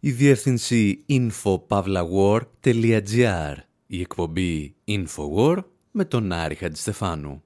[0.00, 3.54] η διεύθυνση infopavlawar.gr,
[3.86, 5.56] η εκπομπή Infowar
[5.90, 7.42] με τον Άρη Χατζηστεφάνου.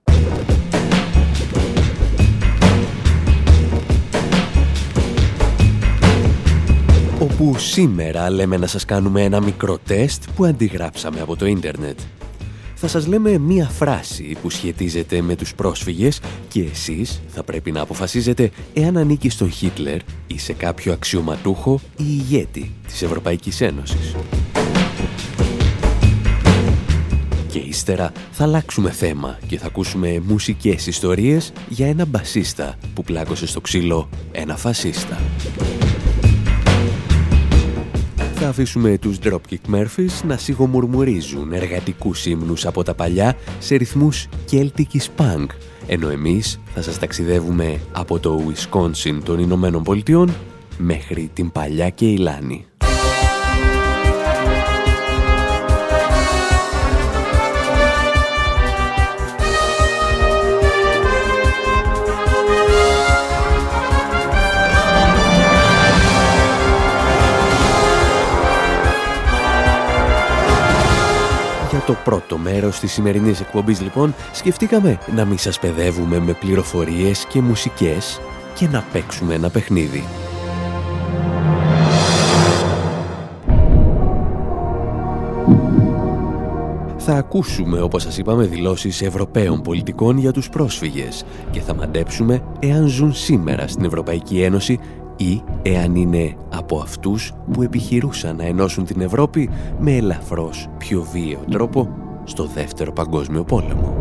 [7.19, 11.99] Όπου σήμερα λέμε να σας κάνουμε ένα μικρό τεστ που αντιγράψαμε από το ίντερνετ
[12.83, 17.81] θα σας λέμε μία φράση που σχετίζεται με τους πρόσφυγες και εσείς θα πρέπει να
[17.81, 24.15] αποφασίζετε εάν ανήκει στον Χίτλερ ή σε κάποιο αξιωματούχο ή ηγέτη της Ευρωπαϊκής Ένωσης.
[27.49, 33.47] Και ύστερα θα αλλάξουμε θέμα και θα ακούσουμε μουσικές ιστορίες για ένα μπασίστα που πλάκωσε
[33.47, 35.19] στο ξύλο ένα φασίστα
[38.43, 44.97] θα αφήσουμε τους Dropkick Murphys να σιγομουρμουρίζουν εργατικούς ύμνους από τα παλιά σε ρυθμούς Celtic
[45.17, 45.47] Punk,
[45.87, 50.35] ενώ εμείς θα σας ταξιδεύουμε από το Wisconsin των Ηνωμένων Πολιτειών
[50.79, 52.07] μέχρι την παλιά και
[71.93, 72.05] η Λάνη.
[72.05, 77.41] το πρώτο μέρος της σημερινής εκπομπής λοιπόν σκεφτήκαμε να μην σας παιδεύουμε με πληροφορίες και
[77.41, 78.21] μουσικές
[78.55, 80.05] και να παίξουμε ένα παιχνίδι.
[87.05, 92.87] Θα ακούσουμε, όπως σας είπαμε, δηλώσεις Ευρωπαίων πολιτικών για τους πρόσφυγες και θα μαντέψουμε εάν
[92.87, 94.79] ζουν σήμερα στην Ευρωπαϊκή Ένωση
[95.17, 101.41] ή εάν είναι από αυτούς που επιχειρούσαν να ενώσουν την Ευρώπη με ελαφρώς πιο βίαιο
[101.51, 101.89] τρόπο
[102.25, 103.97] στο Δεύτερο Παγκόσμιο Πόλεμο.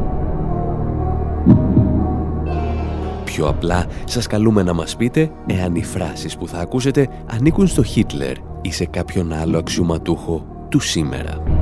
[3.26, 7.84] Πιο απλά σας καλούμε να μας πείτε εάν οι φράσεις που θα ακούσετε ανήκουν στο
[7.84, 11.61] Χίτλερ ή σε κάποιον άλλο αξιωματούχο του σήμερα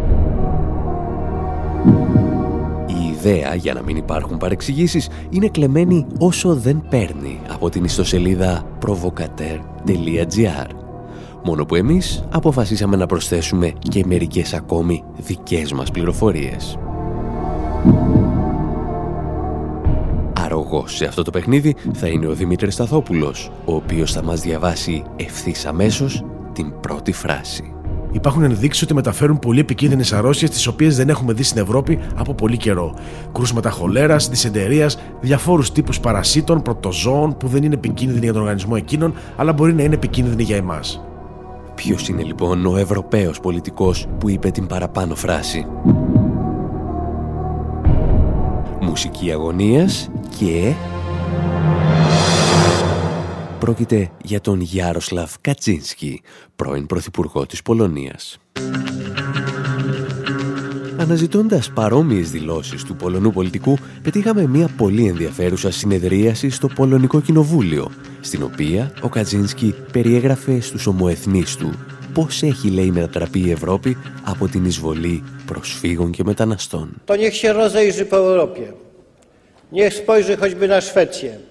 [3.19, 10.67] ιδέα, για να μην υπάρχουν παρεξηγήσεις, είναι κλεμμένη όσο δεν παίρνει από την ιστοσελίδα provocateur.gr.
[11.43, 16.77] Μόνο που εμείς αποφασίσαμε να προσθέσουμε και μερικές ακόμη δικές μας πληροφορίες.
[20.33, 25.03] Αρρωγός σε αυτό το παιχνίδι θα είναι ο Δημήτρης Σταθόπουλος, ο οποίος θα μας διαβάσει
[25.15, 27.73] ευθύς αμέσως την πρώτη φράση.
[28.11, 32.33] Υπάρχουν ενδείξεις ότι μεταφέρουν πολύ επικίνδυνες αρρώστιες, τις οποίες δεν έχουμε δει στην Ευρώπη από
[32.33, 32.93] πολύ καιρό.
[33.31, 39.13] Κρούσματα χολέρας, δυσεντερίας, διαφόρους τύπους παρασίτων, πρωτοζώων που δεν είναι επικίνδυνοι για τον οργανισμό εκείνων,
[39.35, 41.03] αλλά μπορεί να είναι επικίνδυνοι για εμάς.
[41.75, 45.65] Ποιος είναι λοιπόν ο Ευρωπαίος πολιτικός που είπε την παραπάνω φράση;
[48.81, 50.09] Μουσική αγωνίας
[50.39, 50.73] και
[53.69, 56.21] Πρόκειται για τον Γιάροσλαβ Κατσίνσκι,
[56.55, 58.37] πρώην Πρωθυπουργό της Πολωνίας.
[60.97, 67.91] Αναζητώντας παρόμοιες δηλώσεις του Πολωνού πολιτικού, πετύχαμε μια πολύ ενδιαφέρουσα συνεδρίαση στο Πολωνικό Κοινοβούλιο,
[68.21, 71.73] στην οποία ο Κατζίνσκι περιέγραφε στους ομοεθνείς του
[72.13, 77.01] πώς έχει, λέει, μετατραπεί η Ευρώπη από την εισβολή προσφύγων και μεταναστών.
[77.05, 78.67] Το niech się rozejrzy po Europie.
[79.71, 81.48] Niech spojrzy choćby na Szwecję.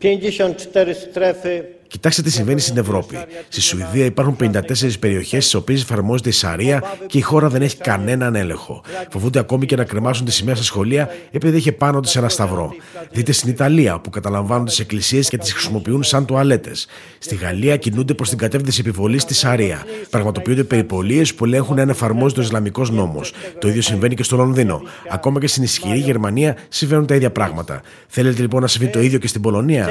[0.00, 3.16] 54 strefy Κοιτάξτε τι συμβαίνει στην Ευρώπη.
[3.48, 7.76] Στη Σουηδία υπάρχουν 54 περιοχές στις οποίες εφαρμόζεται η Σαρία και η χώρα δεν έχει
[7.76, 8.82] κανέναν έλεγχο.
[9.10, 12.74] Φοβούνται ακόμη και να κρεμάσουν τη σημαία στα σχολεία επειδή έχει πάνω της ένα σταυρό.
[13.10, 16.86] Δείτε στην Ιταλία που καταλαμβάνουν τις εκκλησίες και τις χρησιμοποιούν σαν τουαλέτες.
[17.18, 19.84] Στη Γαλλία κινούνται προς την κατεύθυνση επιβολής στη Σαρία.
[20.10, 23.32] Πραγματοποιούνται περιπολίες που ελέγχουν αν εφαρμόζεται ο Ισλαμικός νόμος.
[23.58, 24.82] Το ίδιο συμβαίνει και στο Λονδίνο.
[25.08, 27.82] Ακόμα και στην ισχυρή Γερμανία συμβαίνουν τα ίδια πράγματα.
[28.06, 29.88] Θέλετε λοιπόν να συμβεί το ίδιο και στην Πολωνία;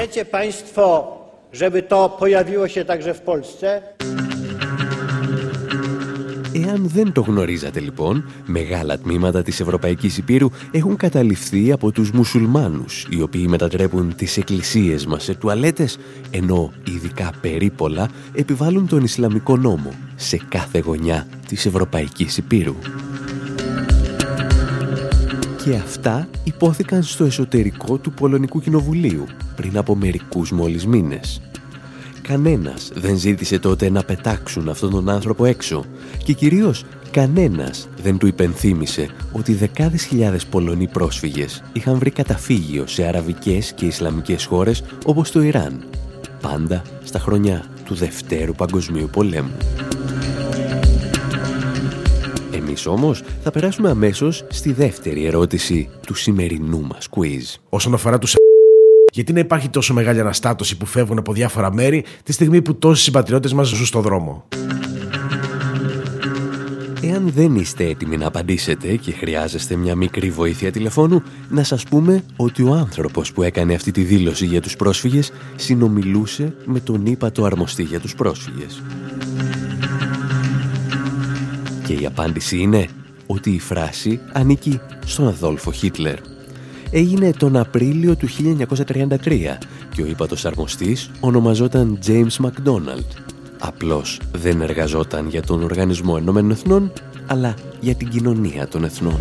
[1.52, 3.82] Żeby to pojawiło się także w Polsce.
[6.66, 13.06] Εάν δεν το γνωρίζατε λοιπόν, μεγάλα τμήματα της Ευρωπαϊκής Υπήρου έχουν καταληφθεί από τους μουσουλμάνους,
[13.10, 15.98] οι οποίοι μετατρέπουν τις εκκλησίες μας σε τουαλέτες,
[16.30, 22.76] ενώ ειδικά περίπολα επιβάλλουν τον Ισλαμικό νόμο σε κάθε γωνιά της Ευρωπαϊκής Υπήρου.
[25.64, 29.26] Και αυτά υπόθηκαν στο εσωτερικό του Πολωνικού Κοινοβουλίου
[29.56, 31.40] πριν από μερικούς μόλις μήνες.
[32.28, 35.84] Κανένας δεν ζήτησε τότε να πετάξουν αυτόν τον άνθρωπο έξω
[36.24, 43.04] και κυρίως κανένας δεν του υπενθύμησε ότι δεκάδες χιλιάδες Πολωνοί πρόσφυγες είχαν βρει καταφύγιο σε
[43.04, 45.84] αραβικές και ισλαμικές χώρες όπως το Ιράν,
[46.40, 49.56] πάντα στα χρόνια του Δευτέρου Παγκοσμίου Πολέμου.
[52.52, 57.58] Εμείς όμως θα περάσουμε αμέσως στη δεύτερη ερώτηση του σημερινού μας quiz.
[57.68, 58.34] Όσον αφορά τους
[59.12, 63.02] γιατί να υπάρχει τόσο μεγάλη αναστάτωση που φεύγουν από διάφορα μέρη τη στιγμή που τόσοι
[63.02, 64.44] συμπατριώτες μας ζουν στο δρόμο;
[67.02, 72.24] Εάν δεν είστε έτοιμοι να απαντήσετε και χρειάζεστε μια μικρή βοήθεια τηλεφώνου, να σας πούμε
[72.36, 77.44] ότι ο άνθρωπος που έκανε αυτή τη δήλωση για τους πρόσφυγες συνομιλούσε με τον ύπατο
[77.44, 78.82] αρμοστή για τους πρόσφυγες.
[81.86, 82.88] Και η απάντηση είναι
[83.26, 86.37] ότι η φράση ανήκει στον Αδόλφο Χίτλερ.
[86.90, 89.58] Έγινε τον Απρίλιο του 1933
[89.90, 96.92] και ο ύπατος αρμοστής ονομαζόταν James MacDonald Απλώς δεν εργαζόταν για τον Οργανισμό Ενωμένων Εθνών,
[97.26, 99.20] αλλά για την κοινωνία των εθνών.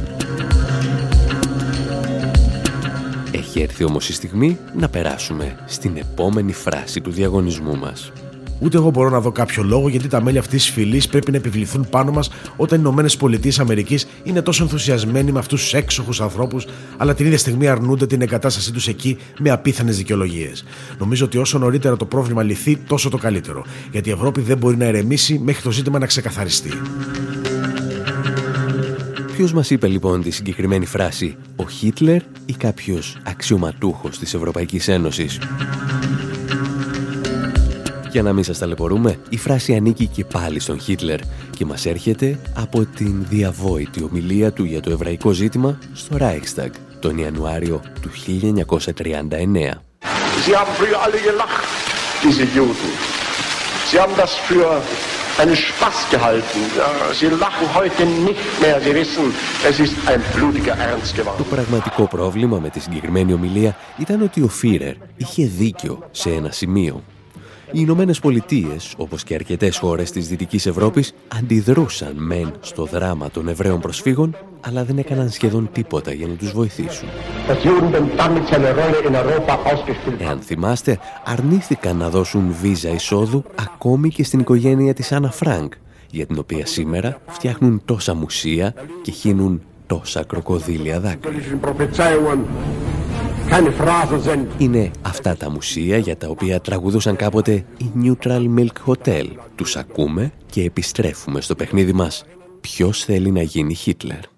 [3.32, 8.12] Έχει έρθει όμως η στιγμή να περάσουμε στην επόμενη φράση του διαγωνισμού μας.
[8.60, 11.38] Ούτε εγώ μπορώ να δω κάποιο λόγο γιατί τα μέλη αυτής της φυλής πρέπει να
[11.38, 16.22] επιβληθούν πάνω μας όταν οι Ηνωμένες Πολιτείες Αμερικής είναι τόσο ενθουσιασμένοι με αυτούς τους έξοχους
[16.22, 16.66] ανθρώπους,
[16.98, 20.64] αλλά την ίδια στιγμή αρνούνται την εγκατάστασή τους εκεί με απίθανες δικαιολογίες.
[21.00, 23.66] Νομίζω ότι όσο νωρίτερα το πρόβλημα λυθεί, τόσο το καλύτερο.
[23.92, 26.70] Γιατί η Ευρώπη δεν μπορεί να ερεμήσει μέχρι το ζήτημα να ξεκαθαριστεί.
[29.36, 35.40] Ποιος μας είπε λοιπόν τη συγκεκριμένη φράση «Ο Χίτλερ» ή κάποιος αξιωματούχος της Ευρωπαϊκής Ένωσης.
[38.18, 41.20] Για να μην σας ταλαιπωρούμε, η φράση ανήκει και πάλι στον Χίτλερ
[41.58, 46.70] και μας έρχεται από την διαβόητη ομιλία του για το εβραϊκό ζήτημα στο Reichstag
[47.00, 49.82] τον Ιανουάριο του 1939.
[50.46, 51.66] Sie haben früher alle gelacht,
[52.24, 52.90] diese Juden.
[53.90, 54.68] Sie haben das für
[55.42, 56.60] einen Spaß gehalten.
[57.20, 58.78] Sie lachen heute nicht mehr.
[58.86, 59.26] Sie wissen,
[59.70, 61.38] es ist ein blutiger Ernst geworden.
[61.38, 66.52] Το πραγματικό πρόβλημα με τη συγκεκριμένη ομιλία ήταν ότι ο Φίρερ είχε δίκιο σε ένα
[66.52, 67.04] σημείο.
[67.72, 73.48] Οι Ηνωμένε Πολιτείες, όπως και αρκετές χώρες της Δυτικής Ευρώπης, αντιδρούσαν μεν στο δράμα των
[73.48, 77.08] Εβραίων προσφύγων, αλλά δεν έκαναν σχεδόν τίποτα για να τους βοηθήσουν.
[80.20, 85.74] Εάν θυμάστε, αρνήθηκαν να δώσουν βίζα εισόδου ακόμη και στην οικογένεια της Άννα Φρανκ,
[86.12, 91.42] για την οποία σήμερα φτιάχνουν τόσα μουσεία και χύνουν τόσα κροκοδίλια δάκρυα.
[94.58, 99.26] Είναι αυτά τα μουσεία για τα οποία τραγουδούσαν κάποτε οι Neutral Milk Hotel.
[99.56, 102.24] Τους ακούμε και επιστρέφουμε στο παιχνίδι μας.
[102.62, 104.37] Ποιος θέλει να γίνει Χίτλερ.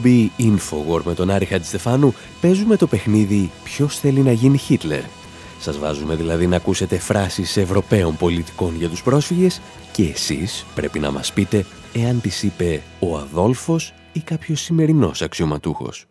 [0.00, 5.02] Εκπομπή Infowar με τον Άρη Χατζηστεφάνου παίζουμε το παιχνίδι «Ποιος θέλει να γίνει Χίτλερ».
[5.58, 9.60] Σας βάζουμε δηλαδή να ακούσετε φράσεις Ευρωπαίων πολιτικών για τους πρόσφυγες
[9.92, 11.64] και εσείς πρέπει να μας πείτε
[11.94, 16.06] εάν τις είπε ο Αδόλφος ή κάποιος σημερινός αξιωματούχος.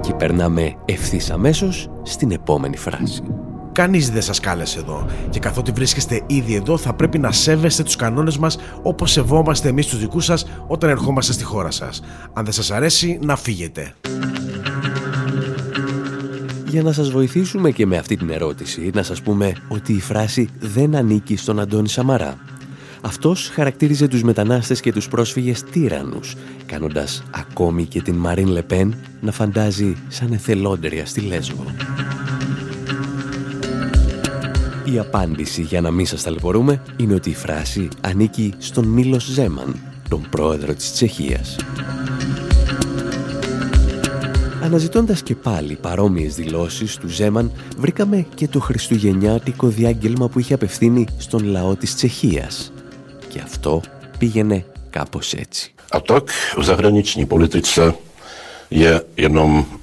[0.00, 3.22] Και περνάμε ευθύς αμέσως στην επόμενη φράση.
[3.76, 5.06] Κανείς δεν σας κάλεσε εδώ.
[5.30, 9.86] Και καθότι βρίσκεστε ήδη εδώ, θα πρέπει να σέβεστε τους κανόνες μας όπως σεβόμαστε εμείς
[9.86, 12.02] τους δικούς σας όταν ερχόμαστε στη χώρα σας.
[12.32, 13.94] Αν δεν σας αρέσει, να φύγετε.
[16.68, 20.48] Για να σας βοηθήσουμε και με αυτή την ερώτηση, να σας πούμε ότι η φράση
[20.58, 22.34] δεν ανήκει στον Αντώνη Σαμαρά.
[23.00, 26.34] Αυτός χαρακτήριζε τους μετανάστες και τους πρόσφυγες τύραννους,
[26.66, 31.64] κάνοντας ακόμη και την Μαρίν Λεπέν να φαντάζει σαν εθελόντρια στη Λέσβο.
[34.92, 39.76] Η απάντηση για να μην σας ταλαιπωρούμε είναι ότι η φράση ανήκει στον Μίλος Ζέμαν,
[40.08, 41.56] τον πρόεδρο της Τσεχίας.
[44.62, 51.06] Αναζητώντας και πάλι παρόμοιες δηλώσεις του Ζέμαν, βρήκαμε και το χριστουγεννιάτικο διάγγελμα που είχε απευθύνει
[51.18, 52.72] στον λαό της Τσεχίας.
[53.28, 53.80] Και αυτό
[54.18, 55.74] πήγαινε κάπως έτσι.
[55.90, 56.24] A tak
[58.70, 59.02] v zahraniční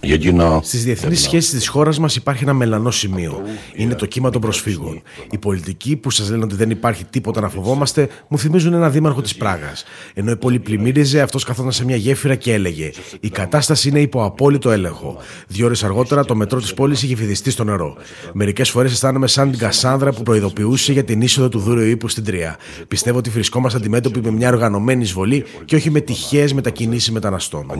[0.03, 3.41] politice Στις διεθνείς σχέσεις της χώρας μας υπάρχει ένα μελανό σημείο.
[3.75, 5.01] Είναι το κύμα των προσφύγων.
[5.31, 9.21] Οι πολιτικοί που σας λένε ότι δεν υπάρχει τίποτα να φοβόμαστε μου θυμίζουν ένα δήμαρχο
[9.21, 9.83] της Πράγας.
[10.13, 14.23] Ενώ η πόλη πλημμύριζε, αυτός καθόταν σε μια γέφυρα και έλεγε: Η κατάσταση είναι υπό
[14.23, 15.17] απόλυτο έλεγχο.
[15.47, 17.95] Δύο ώρες αργότερα το μετρό της πόλης είχε φιδιστεί στο νερό.
[18.33, 22.23] Μερικές φορές αισθάνομαι σαν την Κασάνδρα που προειδοποιούσε για την είσοδο του δούριου ύπου στην
[22.23, 22.57] Τρία.
[22.87, 27.71] Πιστεύω ότι βρισκόμαστε αντιμέτωποι με μια οργανωμένη εισβολή και όχι με τυχαίες μετακινήσεις μεταναστών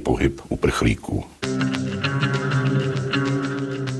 [0.00, 1.26] pohyb uprchlíků.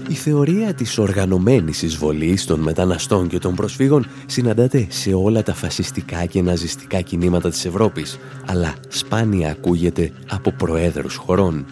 [0.09, 6.25] Η θεωρία της οργανωμένης εισβολής των μεταναστών και των προσφύγων συναντάται σε όλα τα φασιστικά
[6.25, 11.67] και ναζιστικά κινήματα της Ευρώπης, αλλά σπάνια ακούγεται από προέδρους χωρών.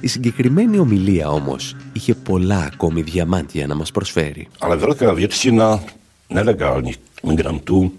[0.00, 4.48] Η συγκεκριμένη ομιλία όμως είχε πολλά ακόμη διαμάντια να μας προσφέρει.
[4.58, 5.80] Αλλά velká většina
[6.28, 7.92] nelegálních migrantů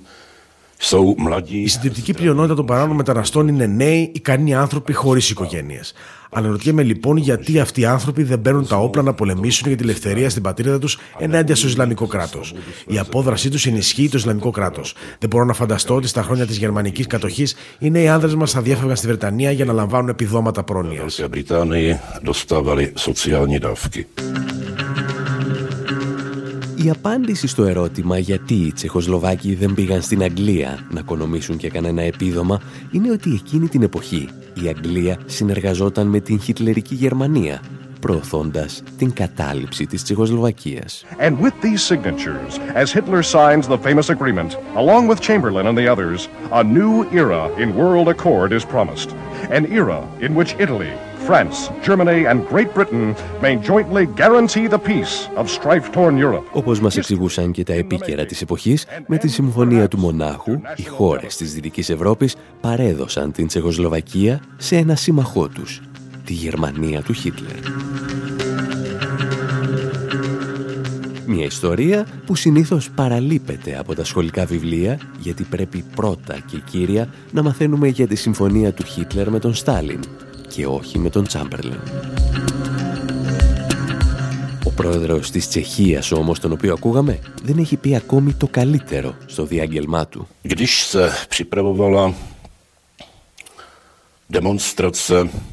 [1.47, 5.93] η συντριπτική πλειονότητα των παράνομων μεταναστών είναι νέοι, ικανοί άνθρωποι χωρίς οικογένειες.
[6.29, 10.29] Αναρωτιέμαι λοιπόν γιατί αυτοί οι άνθρωποι δεν παίρνουν τα όπλα να πολεμήσουν για τη ελευθερία
[10.29, 12.53] στην πατρίδα τους ενάντια στο Ισλαμικό κράτος.
[12.87, 14.95] Η απόδρασή τους ενισχύει το Ισλαμικό κράτος.
[15.19, 18.61] Δεν μπορώ να φανταστώ ότι στα χρόνια της γερμανικής κατοχής οι νέοι άνδρες μας θα
[18.61, 21.21] διέφευγαν στη Βρετανία για να λαμβάνουν επιδόματα πρόνοιας.
[26.87, 32.01] Η απάντηση στο ερώτημα γιατί οι Τσεχοσλοβάκοι δεν πήγαν στην Αγγλία να οικονομήσουν και κανένα
[32.01, 34.29] επίδομα είναι ότι εκείνη την εποχή
[34.63, 37.61] η Αγγλία συνεργαζόταν με την χιτλερική Γερμανία
[37.99, 41.05] προωθώντας την κατάληψη της Τσεχοσλοβακίας.
[41.19, 45.87] And with these signatures, as Hitler signs the famous agreement, along with Chamberlain and the
[45.93, 49.09] others, a new era in world accord is promised.
[49.57, 50.93] An era in which Italy,
[51.27, 56.43] France, Germany and Great Britain may jointly guarantee the peace of strife-torn Europe.
[56.51, 61.35] Όπως μας εξηγούσαν και τα επίκαιρα της εποχής, με τη Συμφωνία του Μονάχου, οι χώρες
[61.35, 65.81] της Δυτικής Ευρώπης παρέδωσαν την Τσεχοσλοβακία σε ένα σύμμαχό τους,
[66.25, 67.55] τη Γερμανία του Χίτλερ.
[71.25, 77.43] Μια ιστορία που συνήθως παραλείπεται από τα σχολικά βιβλία γιατί πρέπει πρώτα και κύρια να
[77.43, 79.99] μαθαίνουμε για τη συμφωνία του Χίτλερ με τον Στάλιν
[80.57, 81.79] και όχι με τον Τσάμπερλεν.
[84.63, 89.45] Ο πρόεδρος της Τσεχίας όμως, τον οποίο ακούγαμε, δεν έχει πει ακόμη το καλύτερο στο
[89.45, 90.27] διάγγελμά του.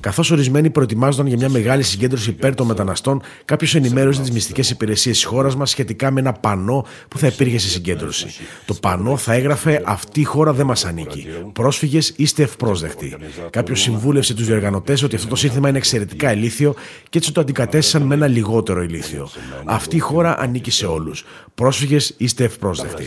[0.01, 5.17] Καθώς ορισμένοι προετοιμάζονταν για μια μεγάλη συγκέντρωση υπέρ των μεταναστών, κάποιος ενημέρωσε τις μυστικές υπηρεσίες
[5.17, 8.27] της χώρας μας σχετικά με ένα πανό που θα υπήρχε στη συγκέντρωση.
[8.67, 11.27] Το πανό θα έγραφε Αυτή η χώρα δεν μας ανήκει.
[11.53, 13.17] Πρόσφυγες είστε ευπρόσδεκτοι.
[13.51, 16.75] Κάποιος συμβούλευσε τους διοργανωτές ότι αυτό το σύνθημα είναι εξαιρετικά ηλίθιο
[17.09, 19.29] και έτσι το αντικατέστησαν με ένα λιγότερο ηλίθιο.
[19.65, 21.25] Αυτή η χώρα ανήκει σε όλους.
[21.55, 23.07] Πρόσφυγες είστε ευπρόσδεκτοι.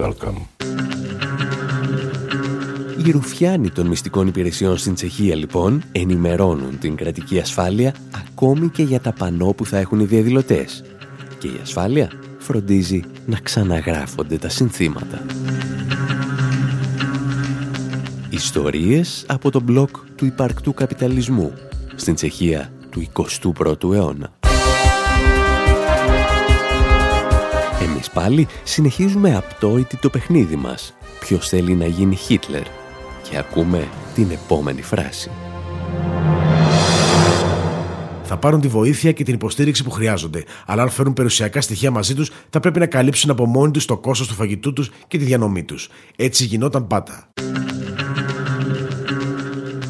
[0.00, 0.60] Refugees, welcome.
[3.06, 7.94] Οι ρουφιάνοι των μυστικών υπηρεσιών στην Τσεχία λοιπόν ενημερώνουν την κρατική ασφάλεια
[8.26, 10.84] ακόμη και για τα πανό που θα έχουν οι διαδηλωτές.
[11.38, 15.24] Και η ασφάλεια φροντίζει να ξαναγράφονται τα συνθήματα.
[18.30, 21.52] Ιστορίες από το μπλοκ του υπαρκτού καπιταλισμού
[21.94, 24.32] στην Τσεχία του 21ου αιώνα.
[28.14, 30.94] Εμείς πάλι συνεχίζουμε απτόητη το παιχνίδι μας.
[31.20, 32.62] Ποιος θέλει να γίνει Χίτλερ;
[33.30, 35.30] Και ακούμε την επόμενη φράση.
[38.24, 40.44] Θα πάρουν τη βοήθεια και την υποστήριξη που χρειάζονται.
[40.66, 43.96] Αλλά αν φέρουν περιουσιακά στοιχεία μαζί τους, θα πρέπει να καλύψουν από μόνοι τους το
[43.96, 45.88] κόστος του φαγητού τους και τη διανομή τους.
[46.16, 47.32] Έτσι γινόταν πάντα.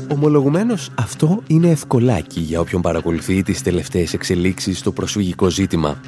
[0.09, 6.01] Ομολογουμένως αυτό είναι ευκολάκι για όποιον παρακολουθεί τις τελευταίες εξελίξεις στο προσφυγικό ζήτημα.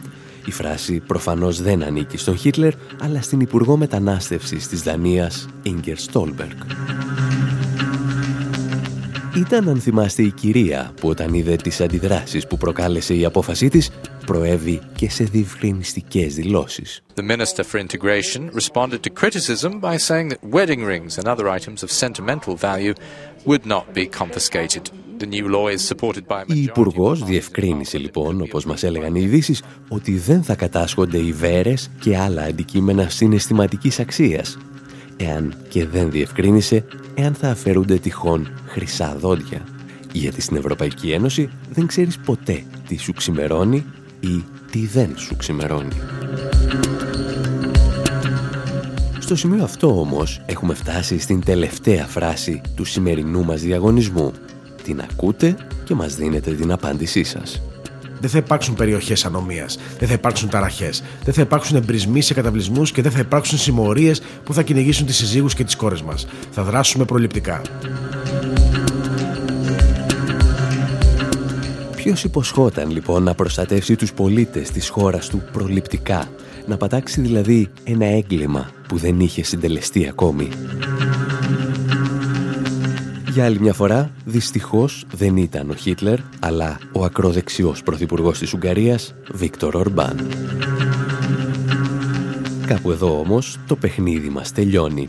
[0.46, 6.58] Η φράση προφανώς δεν ανήκει στον Χίτλερ, αλλά στην Υπουργό Μετανάστευσης της Δανίας, Ίγκερ Στόλμπεργκ.
[9.36, 13.90] Ήταν, αν θυμάστε, η κυρία που όταν είδε τις αντιδράσεις που προκάλεσε η απόφασή της,
[14.26, 17.02] προέβη και σε διευκρινιστικές δηλώσεις.
[17.14, 21.82] The Minister for Integration responded to criticism by saying that wedding rings and other items
[21.82, 22.94] of sentimental value
[23.46, 25.01] would not be confiscated.
[25.22, 29.62] The new law is supported by Η Υπουργός διευκρίνησε λοιπόν, όπως μας έλεγαν οι ειδήσεις,
[29.88, 34.58] ότι δεν θα κατάσχονται οι βέρες και άλλα αντικείμενα συναισθηματικής αξίας,
[35.16, 39.64] εάν και δεν διευκρίνησε εάν θα αφαιρούνται τυχόν χρυσά δόντια.
[40.12, 43.84] Γιατί στην Ευρωπαϊκή Ένωση δεν ξέρεις ποτέ τι σου ξημερώνει
[44.20, 45.96] ή τι δεν σου ξημερώνει.
[49.18, 54.32] Στο σημείο αυτό όμως έχουμε φτάσει στην τελευταία φράση του σημερινού μας διαγωνισμού.
[54.84, 57.62] Την ακούτε και μας δίνετε την απάντησή σας.
[58.20, 62.92] Δεν θα υπάρξουν περιοχές ανομίας, δεν θα υπάρξουν ταραχές, δεν θα υπάρξουν εμπρισμοί σε καταβλισμούς
[62.92, 66.26] και δεν θα υπάρξουν συμμορίες που θα κυνηγήσουν τις συζύγους και τις κόρες μας.
[66.50, 67.60] Θα δράσουμε προληπτικά.
[71.96, 76.28] Ποιος υποσχόταν λοιπόν να προστατεύσει τους πολίτες της χώρας του προληπτικά,
[76.66, 80.48] να πατάξει δηλαδή ένα έγκλημα που δεν είχε συντελεστεί ακόμη.
[83.32, 89.14] Για άλλη μια φορά, δυστυχώς δεν ήταν ο Χίτλερ, αλλά ο ακροδεξιός πρωθυπουργός της Ουγγαρίας,
[89.32, 90.28] Βίκτορ Ορμπάν.
[92.66, 95.08] Κάπου εδώ όμως το παιχνίδι μας τελειώνει.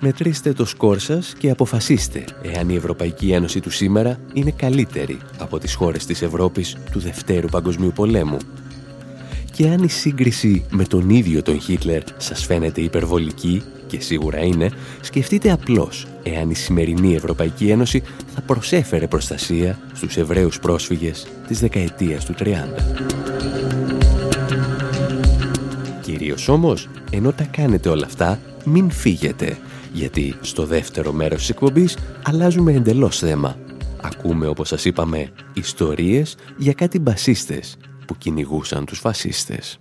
[0.00, 5.58] Μετρήστε το σκόρ σας και αποφασίστε εάν η Ευρωπαϊκή Ένωση του σήμερα είναι καλύτερη από
[5.58, 8.38] τις χώρες της Ευρώπης του Δευτέρου Παγκοσμίου Πολέμου.
[9.52, 14.70] Και αν η σύγκριση με τον ίδιο τον Χίτλερ σας φαίνεται υπερβολική και σίγουρα είναι,
[15.00, 18.02] σκεφτείτε απλώς εάν η σημερινή Ευρωπαϊκή Ένωση
[18.34, 22.44] θα προσέφερε προστασία στους Εβραίους πρόσφυγες της δεκαετίας του 30.
[26.00, 29.58] Κυρίως όμως, ενώ τα κάνετε όλα αυτά, μην φύγετε,
[29.92, 33.56] γιατί στο δεύτερο μέρος της εκπομπής αλλάζουμε εντελώς θέμα.
[34.02, 39.78] Ακούμε, όπως σας είπαμε, ιστορίες για κάτι μπασίστες που κυνηγούσαν τους φασίστες.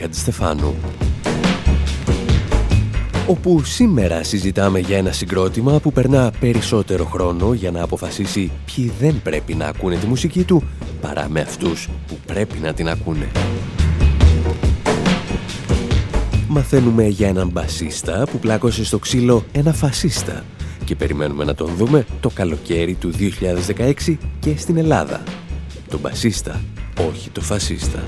[0.00, 0.74] Χατζηστεφάνου
[3.26, 9.22] όπου σήμερα συζητάμε για ένα συγκρότημα που περνά περισσότερο χρόνο για να αποφασίσει ποιοι δεν
[9.22, 10.62] πρέπει να ακούνε τη μουσική του
[11.00, 13.28] παρά με αυτούς που πρέπει να την ακούνε.
[16.48, 20.44] Μαθαίνουμε για έναν μπασίστα που πλάκωσε στο ξύλο ένα φασίστα
[20.84, 23.10] και περιμένουμε να τον δούμε το καλοκαίρι του
[24.06, 25.22] 2016 και στην Ελλάδα.
[25.88, 26.60] Τον μπασίστα,
[27.08, 28.02] όχι το φασίστα.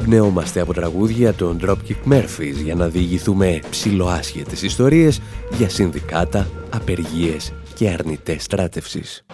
[0.00, 5.20] Εμπνεόμαστε από τραγούδια των Dropkick Murphys για να διηγηθούμε ψιλοάσχετες ιστορίες
[5.56, 9.24] για συνδικάτα, απεργίες και αρνητές στράτευσης.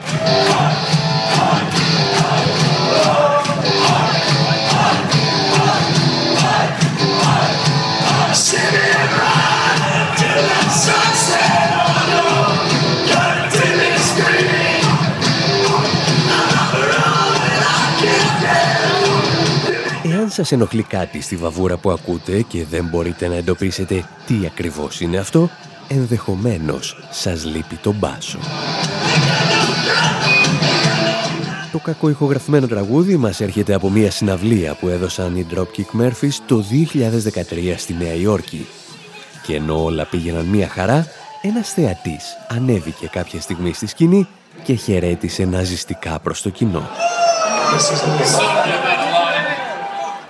[20.40, 25.18] Σας ενοχλεί κάτι στη βαβούρα που ακούτε και δεν μπορείτε να εντοπίσετε τι ακριβώς είναι
[25.18, 25.50] αυτό,
[25.88, 28.38] ενδεχομένως σας λείπει το μπάσο.
[31.72, 36.64] Το κακό ηχογραφημένο τραγούδι μας έρχεται από μια συναυλία που έδωσαν οι Dropkick Murphys το
[36.70, 38.66] 2013 στη Νέα Υόρκη.
[39.42, 41.06] Και ενώ όλα πήγαιναν μια χαρά,
[41.42, 44.28] ένας θεατής ανέβηκε κάποια στιγμή στη σκηνή
[44.62, 46.88] και χαιρέτησε ναζιστικά προς το κοινό.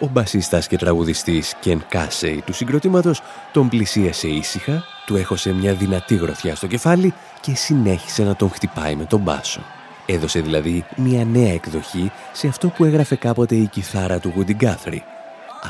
[0.02, 6.14] Ο μπασίστας και τραγουδιστής Κεν Κάσεϊ του συγκροτήματος τον πλησίασε ήσυχα, του έχωσε μια δυνατή
[6.14, 9.60] γροθιά στο κεφάλι και συνέχισε να τον χτυπάει με τον μπάσο.
[10.06, 15.02] Έδωσε δηλαδή μια νέα εκδοχή σε αυτό που έγραφε κάποτε η κιθάρα του Woody Guthrie.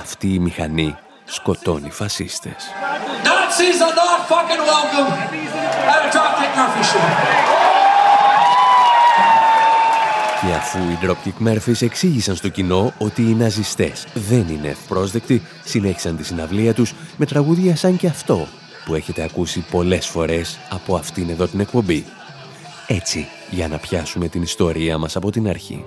[0.01, 2.57] Αυτή η μηχανή σκοτώνει φασίστες.
[10.41, 16.17] Και αφού οι Dropkick Murphys εξήγησαν στο κοινό ότι οι ναζιστές δεν είναι ευπρόσδεκτοι, συνέχισαν
[16.17, 18.49] τη συναυλία τους με τραγούδια σαν και αυτό
[18.85, 22.05] που έχετε ακούσει πολλές φορές από αυτήν εδώ την εκπομπή.
[22.87, 25.85] Έτσι, για να πιάσουμε την ιστορία μας από την αρχή.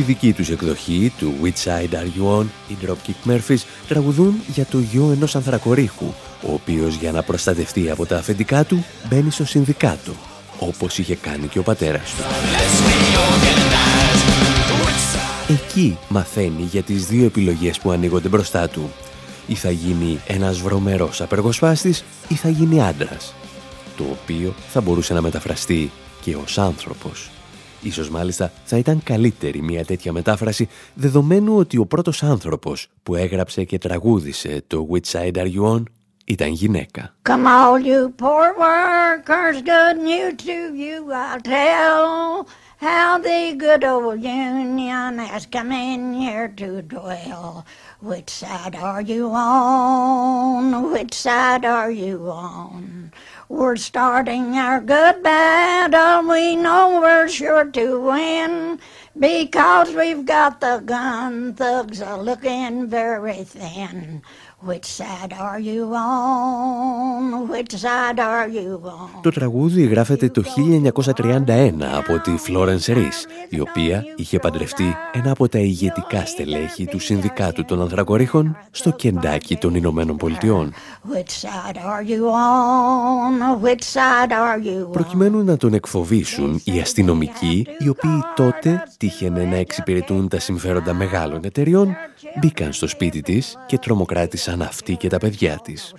[0.00, 3.58] Στη δική τους εκδοχή του Which Side Are You On, οι Dropkick Murphys
[3.88, 6.06] τραγουδούν για το γιο ενός ανθρακορίχου,
[6.46, 10.12] ο οποίος για να προστατευτεί από τα αφεντικά του μπαίνει στο συνδικάτο,
[10.58, 12.22] όπως είχε κάνει και ο πατέρας του.
[15.48, 18.90] Εκεί μαθαίνει για τις δύο επιλογές που ανοίγονται μπροστά του
[19.46, 23.34] ή θα γίνει ένας βρωμερός απεργοσπάστης ή θα γίνει άντρας,
[23.96, 27.30] το οποίο θα μπορούσε να μεταφραστεί και ως άνθρωπος.
[27.82, 33.64] Ίσως μάλιστα θα ήταν καλύτερη μια τέτοια μετάφραση δεδομένου ότι ο πρώτος άνθρωπος που έγραψε
[33.64, 35.82] και τραγούδισε το Which Side Are You On
[36.24, 37.14] ήταν γυναίκα.
[37.28, 42.46] Come all you poor workers, good news to you I'll tell
[42.80, 47.66] how the good old Union has come in here to dwell.
[48.00, 50.90] Which side are you on?
[50.92, 53.12] Which side are you on?
[53.50, 56.30] We're starting our good battle.
[56.30, 58.78] We know we're sure to win
[59.18, 64.22] because we've got the gun thugs are looking very thin.
[64.66, 67.48] Which side are you on?
[67.48, 69.20] Which side are you on?
[69.22, 70.42] Το τραγούδι γράφεται το
[71.04, 76.98] 1931 από τη Florence Rees, η οποία είχε παντρευτεί ένα από τα ηγετικά στελέχη του
[76.98, 80.72] Συνδικάτου των Ανθρακορίχων στο Κεντάκι των Ηνωμένων Πολιτειών.
[84.92, 91.40] Προκειμένου να τον εκφοβήσουν οι αστυνομικοί, οι οποίοι τότε τύχαινε να εξυπηρετούν τα συμφέροντα μεγάλων
[91.44, 91.96] εταιριών,
[92.40, 95.94] μπήκαν στο σπίτι της και τρομοκράτησαν αυτή και τα παιδιά της.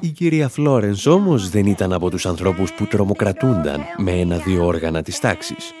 [0.00, 5.18] Η κυρία Φλόρενς όμως δεν ήταν από τους ανθρώπους που τρομοκρατούνταν με ένα-δύο όργανα της
[5.18, 5.72] τάξης.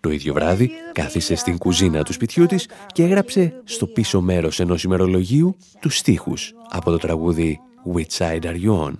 [0.00, 4.82] Το ίδιο βράδυ κάθισε στην κουζίνα του σπιτιού της και έγραψε στο πίσω μέρος ενός
[4.82, 7.60] ημερολογίου τους στίχους από το τραγούδι
[7.94, 8.92] «Which side are you on?»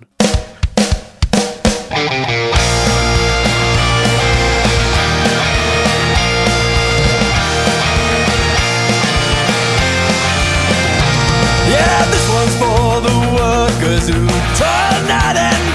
[13.99, 15.66] Tonight and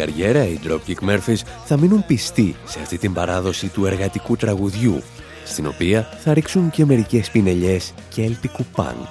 [0.00, 5.02] καριέρα, οι Dropkick Murphys θα μείνουν πιστοί σε αυτή την παράδοση του εργατικού τραγουδιού,
[5.44, 9.08] στην οποία θα ρίξουν και μερικές πινελιές και έλπικου πανκ,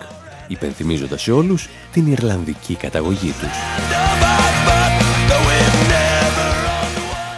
[0.48, 3.50] υπενθυμίζοντας σε όλους την Ιρλανδική καταγωγή τους.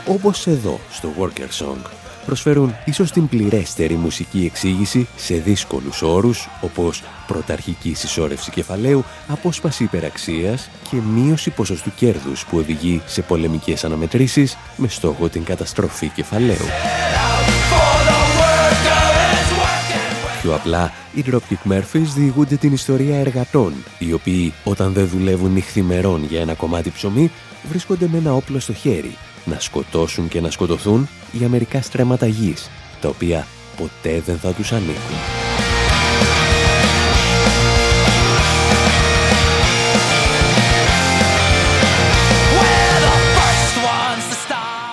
[0.08, 1.90] Όπως εδώ, στο Worker Song,
[2.26, 10.70] προσφέρουν ίσως την πληρέστερη μουσική εξήγηση σε δύσκολους όρους, όπως πρωταρχική συσσόρευση κεφαλαίου, απόσπαση υπεραξίας
[10.90, 16.68] και μείωση ποσοστού κέρδους που οδηγεί σε πολεμικές αναμετρήσεις με στόχο την καταστροφή κεφαλαίου.
[20.42, 26.26] Πιο απλά, οι Dropkick Murphys διηγούνται την ιστορία εργατών, οι οποίοι όταν δεν δουλεύουν νυχθημερών
[26.30, 27.32] για ένα κομμάτι ψωμί,
[27.70, 32.70] βρίσκονται με ένα όπλο στο χέρι, να σκοτώσουν και να σκοτωθούν για μερικά στρέμματα γης,
[33.02, 35.16] τα οποία ποτέ δεν θα τους ανήκουν.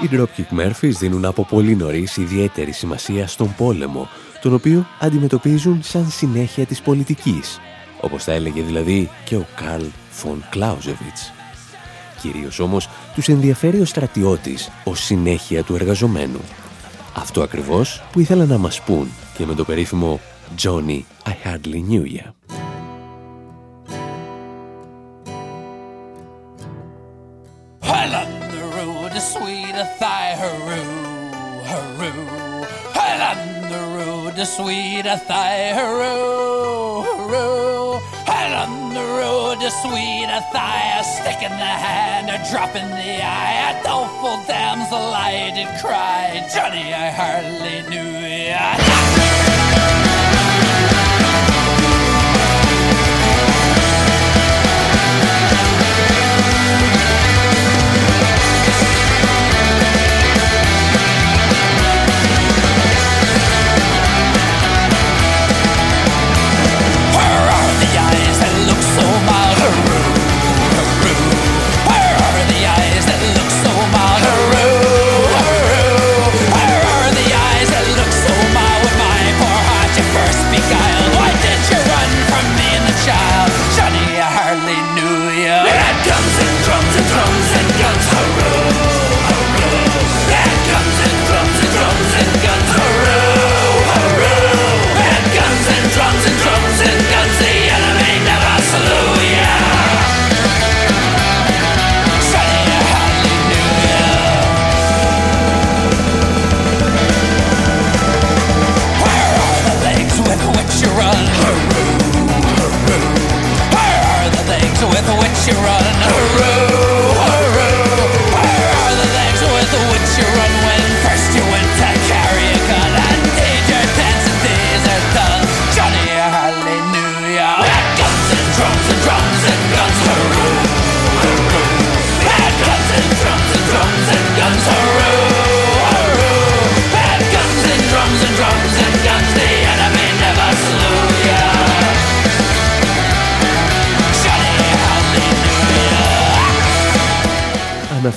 [0.02, 4.08] Οι Dropkick Murphys δίνουν από πολύ νωρίς ιδιαίτερη σημασία στον πόλεμο,
[4.42, 7.60] τον οποίο αντιμετωπίζουν σαν συνέχεια της πολιτικής,
[8.00, 11.37] όπως θα έλεγε δηλαδή και ο Καρλ Φον Κλάουζεβιτς.
[12.20, 16.40] Κυρίως όμως τους ενδιαφέρει ο στρατιώτης ως συνέχεια του εργαζομένου.
[17.14, 20.20] Αυτό ακριβώς που ήθελα να μας πούν και με το περίφημο
[20.62, 22.26] «Johnny, I hardly knew ya».
[32.98, 33.42] Well, on
[33.74, 37.77] the road to sweet a thigh, hurroo, hurroo.
[38.98, 40.58] The road to sweet a thigh, hurroo, hurroo.
[40.58, 43.24] Well, on the road to sweet a stick in the hand, a drop in the
[43.24, 46.44] eye, a doleful damsel I did cry.
[46.52, 49.17] Johnny, I hardly knew ya.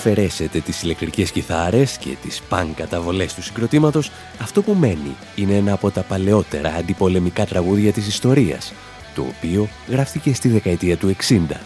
[0.01, 4.11] Αφαιρέσετε τις ηλεκτρικές κιθάρες και τις παν καταβολές του συγκροτήματος,
[4.41, 8.73] αυτό που μένει είναι ένα από τα παλαιότερα αντιπολεμικά τραγούδια της ιστορίας,
[9.15, 11.59] το οποίο γράφτηκε στη δεκαετία του 60,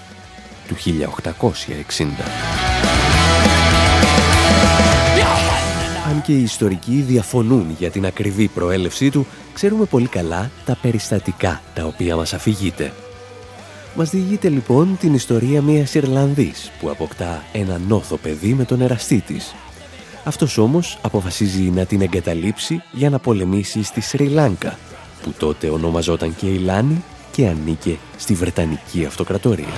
[0.67, 2.23] του 1860.
[6.09, 11.61] Αν και οι ιστορικοί διαφωνούν για την ακριβή προέλευσή του, ξέρουμε πολύ καλά τα περιστατικά
[11.73, 12.93] τα οποία μας αφηγείται.
[13.97, 19.21] Μας διηγείται λοιπόν την ιστορία μιας Ιρλανδής που αποκτά ένα νόθο παιδί με τον εραστή
[19.27, 19.55] της.
[20.23, 24.77] Αυτός όμως αποφασίζει να την εγκαταλείψει για να πολεμήσει στη Σρι Λάνκα,
[25.23, 29.73] που τότε ονομαζόταν και Λάνη και ανήκε στη Βρετανική Αυτοκρατορία.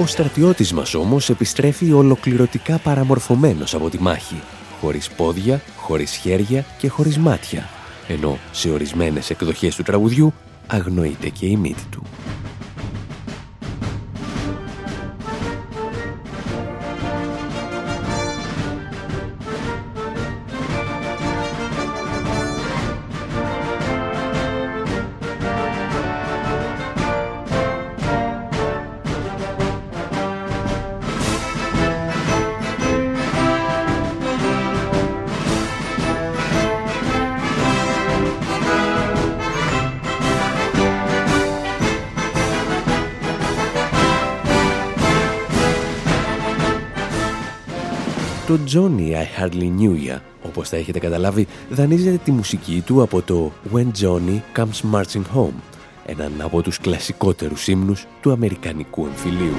[0.00, 4.40] Ο στρατιώτης μας όμως επιστρέφει ολοκληρωτικά παραμορφωμένος από τη μάχη,
[4.80, 7.68] χωρίς πόδια, χωρίς χέρια και χωρίς μάτια,
[8.10, 10.32] ενώ σε ορισμένες εκδοχές του τραγουδιού
[10.66, 12.02] αγνοείται και η μύτη του.
[48.50, 53.22] Το Johnny I Hardly Knew Ya, όπως θα έχετε καταλάβει, δανείζεται τη μουσική του από
[53.22, 55.60] το When Johnny Comes Marching Home,
[56.06, 59.54] έναν από τους κλασικότερους ύμνους του Αμερικανικού εμφυλίου.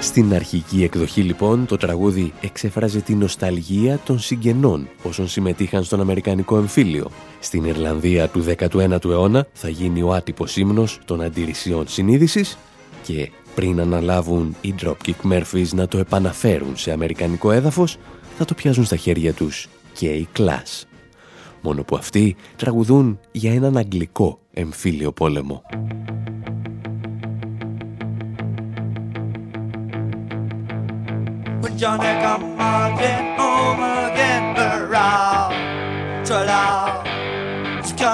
[0.00, 6.56] Στην αρχική εκδοχή λοιπόν το τραγούδι εξέφραζε τη νοσταλγία των συγγενών όσων συμμετείχαν στον Αμερικανικό
[6.56, 7.10] εμφύλιο.
[7.40, 12.58] Στην Ιρλανδία του 19ου αιώνα θα γίνει ο άτυπος ύμνος των αντιρρησιών συνείδησης
[13.02, 17.96] και πριν αναλάβουν οι Dropkick Murphys να το επαναφέρουν σε αμερικανικό έδαφος,
[18.38, 20.82] θα το πιάζουν στα χέρια τους και οι Class.
[21.60, 25.62] Μόνο που αυτοί τραγουδούν για έναν αγγλικό εμφύλιο πόλεμο.
[37.82, 38.06] Στην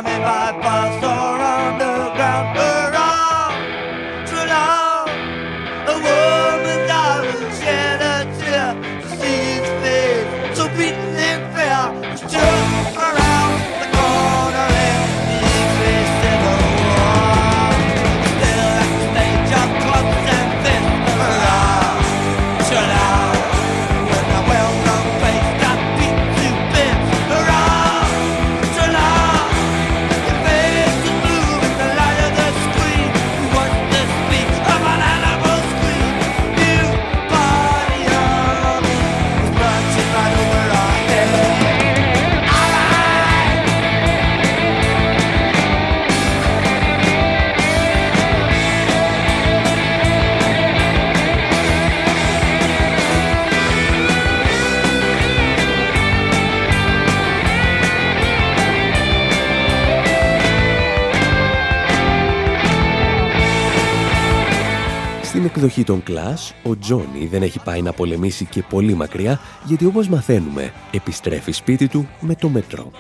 [65.61, 70.09] εκδοχή των Clash, ο Τζόνι δεν έχει πάει να πολεμήσει και πολύ μακριά, γιατί όπως
[70.09, 72.91] μαθαίνουμε, επιστρέφει σπίτι του με το μετρό.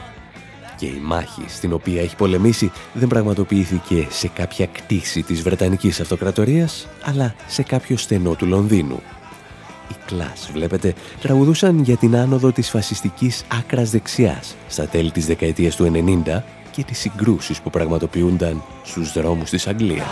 [0.76, 6.88] Και η μάχη στην οποία έχει πολεμήσει δεν πραγματοποιήθηκε σε κάποια κτήση της Βρετανικής Αυτοκρατορίας,
[7.04, 9.00] αλλά σε κάποιο στενό του Λονδίνου.
[9.90, 15.76] Οι Clash, βλέπετε, τραγουδούσαν για την άνοδο της φασιστικής άκρας δεξιάς στα τέλη της δεκαετίας
[15.76, 20.06] του 90 και τις συγκρούσεις που πραγματοποιούνταν στους δρόμους της Αγγλίας.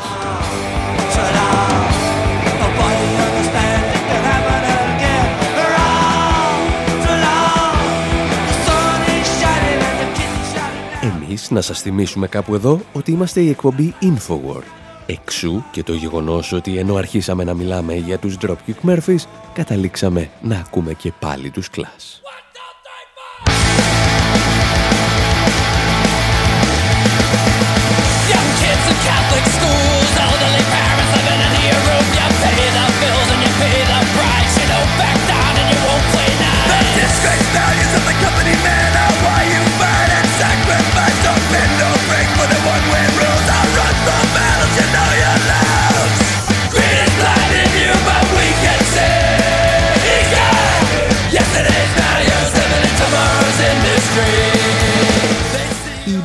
[11.38, 14.62] Εμείς να σας θυμίσουμε κάπου εδώ ότι είμαστε η εκπομπή Infowar.
[15.06, 19.24] Εξού και το γεγονός ότι ενώ αρχίσαμε να μιλάμε για τους Dropkick Murphys,
[19.54, 22.27] καταλήξαμε να ακούμε και πάλι τους Clash.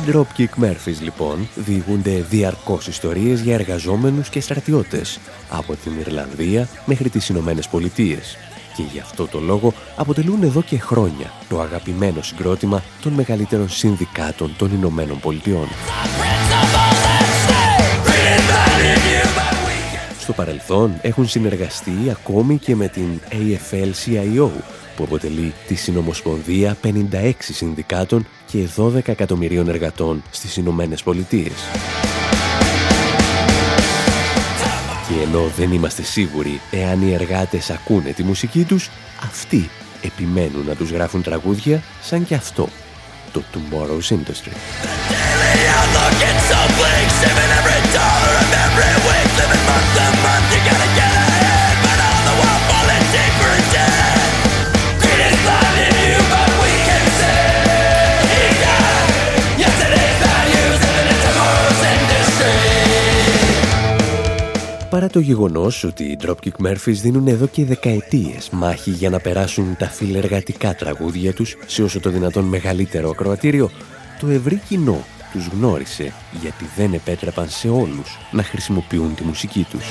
[0.06, 5.18] Dropkick Murphys λοιπόν διηγούνται διαρκώς ιστορίες για εργαζόμενους και στρατιώτες
[5.50, 8.36] από την Ιρλανδία μέχρι τις Ηνωμένες Πολιτείες
[8.76, 14.54] και γι' αυτό το λόγο αποτελούν εδώ και χρόνια το αγαπημένο συγκρότημα των μεγαλύτερων συνδικάτων
[14.58, 15.68] των Ηνωμένων Πολιτειών.
[20.18, 24.50] Στο παρελθόν έχουν συνεργαστεί ακόμη και με την AFL-CIO
[24.96, 26.76] που αποτελεί τη Συνομοσπονδία
[27.10, 31.52] 56 συνδικάτων και 12 εκατομμυρίων εργατών στις Ηνωμένες Πολιτείες.
[35.08, 38.90] Και ενώ δεν είμαστε σίγουροι εάν οι εργάτες ακούνε τη μουσική τους,
[39.22, 39.70] αυτοί
[40.02, 42.68] επιμένουν να τους γράφουν τραγούδια σαν και αυτό,
[43.32, 44.52] το Tomorrow's Industry.
[65.04, 69.76] Παρά το γεγονός ότι οι Dropkick Murphys δίνουν εδώ και δεκαετίες μάχη για να περάσουν
[69.78, 73.70] τα φιλεργατικά τραγούδια τους σε όσο το δυνατόν μεγαλύτερο ακροατήριο,
[74.20, 79.84] το ευρύ κοινό τους γνώρισε γιατί δεν επέτρεπαν σε όλους να χρησιμοποιούν τη μουσική τους.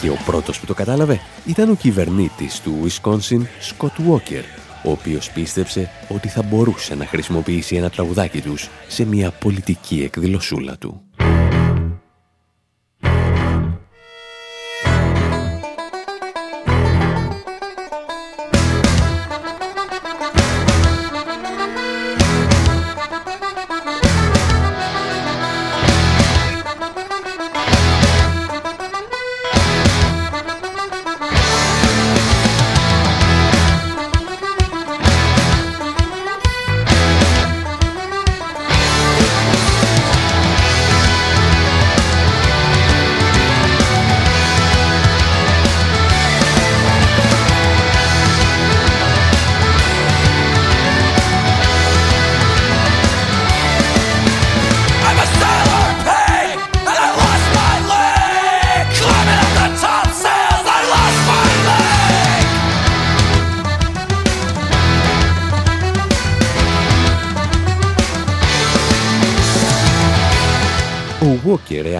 [0.00, 4.44] Και ο πρώτος που το κατάλαβε ήταν ο κυβερνήτης του Wisconsin, Scott Walker,
[4.84, 10.76] ο οποίος πίστεψε ότι θα μπορούσε να χρησιμοποιήσει ένα τραγουδάκι τους σε μια πολιτική εκδηλωσούλα
[10.76, 11.02] του.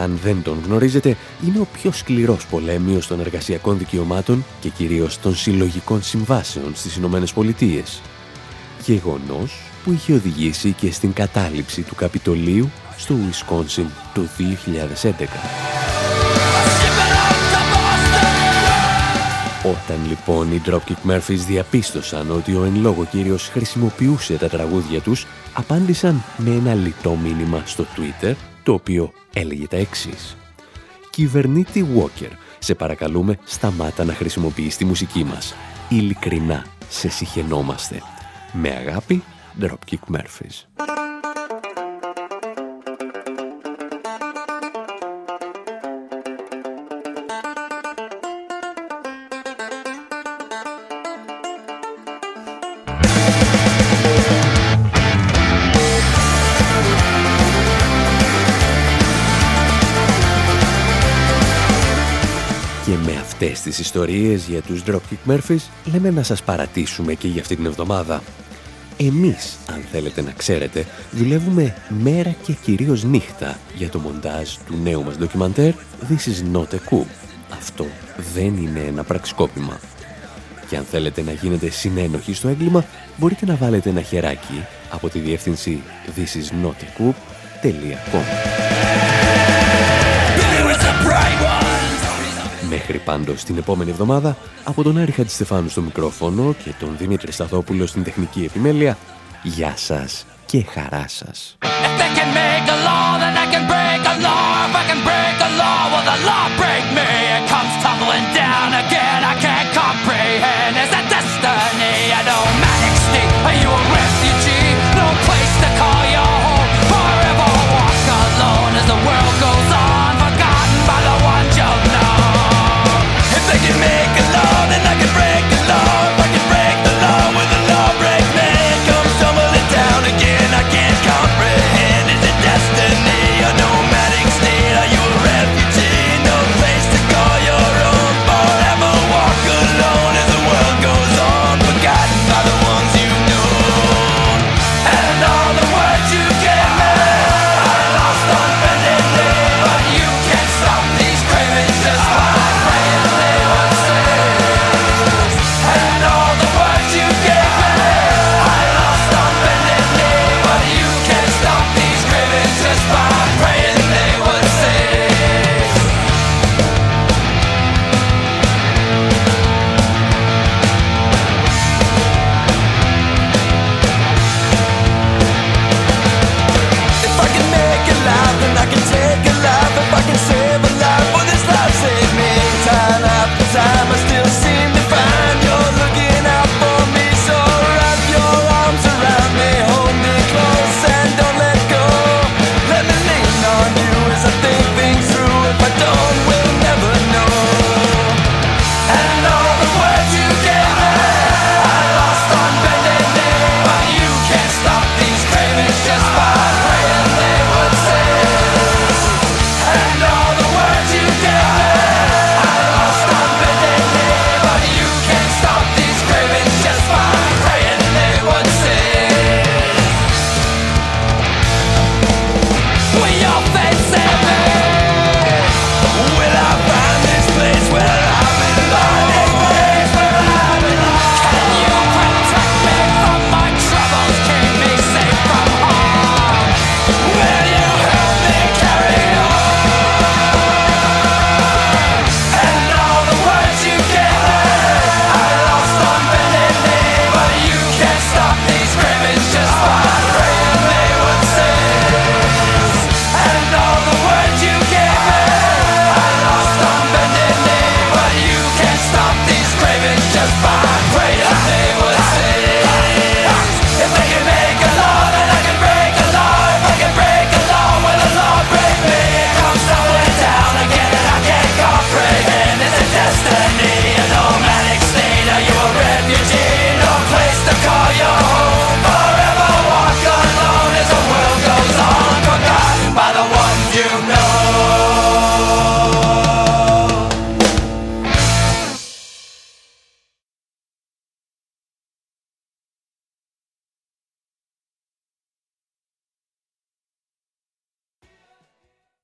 [0.01, 5.35] Αν δεν τον γνωρίζετε, είναι ο πιο σκληρός πολέμιος των εργασιακών δικαιωμάτων και κυρίως των
[5.37, 8.01] συλλογικών συμβάσεων στις Ηνωμένες Πολιτείες.
[8.85, 14.23] Γεγονός που είχε οδηγήσει και στην κατάληψη του Καπιτολίου στο Ουισκόνσιν το
[15.03, 15.81] 2011.
[19.65, 25.27] Όταν λοιπόν οι Dropkick Murphys διαπίστωσαν ότι ο εν λόγω κύριος χρησιμοποιούσε τα τραγούδια τους,
[25.53, 28.35] απάντησαν με ένα λιτό μήνυμα στο Twitter
[28.71, 30.37] το οποίο έλεγε τα εξής.
[31.11, 35.55] Κυβερνήτη Walker, σε παρακαλούμε σταμάτα να χρησιμοποιείς τη μουσική μας.
[35.89, 38.03] Ειλικρινά σε συχαινόμαστε.
[38.53, 39.23] Με αγάπη,
[39.61, 41.10] Dropkick Murphys.
[63.51, 67.67] Αυτές τις ιστορίες για τους Dropkick Murphys λέμε να σας παρατήσουμε και για αυτή την
[67.67, 68.23] εβδομάδα.
[68.97, 75.05] Εμείς, αν θέλετε να ξέρετε, δουλεύουμε μέρα και κυρίως νύχτα για το μοντάζ του νέου
[75.05, 75.73] μας ντοκιμαντέρ
[76.09, 77.07] This is not a coup.
[77.53, 77.87] Αυτό
[78.35, 79.81] δεν είναι ένα πραξικόπημα.
[80.69, 82.85] Και αν θέλετε να γίνετε συνένοχοι στο έγκλημα,
[83.17, 85.83] μπορείτε να βάλετε ένα χεράκι από τη διεύθυνση
[86.17, 88.60] thisisnotacoup.com
[92.71, 97.87] Μέχρι πάντως την επόμενη εβδομάδα, από τον Άρη Χατζηστεφάνου στο μικρόφωνο και τον Δημήτρη Σταθόπουλο
[97.87, 98.99] στην τεχνική επιμέλεια,
[99.43, 101.59] γεια σας και χαρά σας.